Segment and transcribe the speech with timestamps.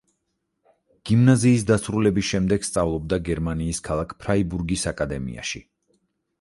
[1.09, 5.67] გიმნაზიის დასრულების შემდეგ სწავლობდა გერმანიის ქალაქ ფრაიბურგის აკადემიაში.